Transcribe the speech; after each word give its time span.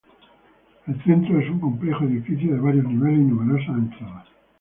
El 0.87 0.99
centro 1.03 1.39
es 1.39 1.47
un 1.51 1.59
complejo 1.59 2.05
edificio 2.05 2.55
de 2.55 2.59
varios 2.59 2.85
niveles 2.85 3.19
y 3.19 3.23
numerosas 3.23 3.77
entradas. 3.77 4.27